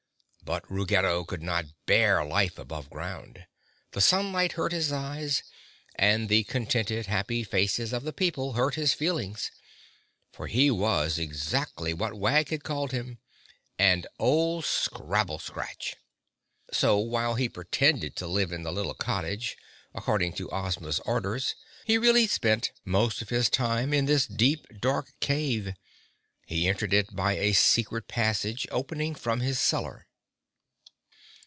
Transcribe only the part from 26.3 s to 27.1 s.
He entered